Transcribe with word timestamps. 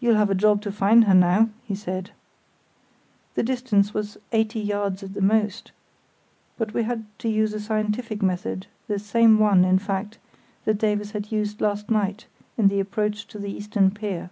"You'll 0.00 0.16
have 0.16 0.28
a 0.30 0.34
job 0.34 0.60
to 0.62 0.72
find 0.72 1.04
her 1.04 1.14
now," 1.14 1.50
he 1.62 1.76
said. 1.76 2.10
The 3.36 3.44
distance 3.44 3.94
was 3.94 4.18
eighty 4.32 4.58
yards 4.58 5.04
at 5.04 5.14
the 5.14 5.20
most, 5.20 5.70
but 6.58 6.74
we 6.74 6.82
had 6.82 7.06
to 7.20 7.28
use 7.28 7.52
a 7.54 7.60
scientific 7.60 8.22
method, 8.24 8.66
the 8.88 8.98
same 8.98 9.38
one, 9.38 9.64
in 9.64 9.78
fact, 9.78 10.18
that 10.64 10.78
Davies 10.78 11.12
had 11.12 11.30
used 11.30 11.60
last 11.60 11.92
night 11.92 12.26
in 12.58 12.66
the 12.66 12.80
approach 12.80 13.28
to 13.28 13.38
the 13.38 13.52
eastern 13.52 13.92
pier. 13.92 14.30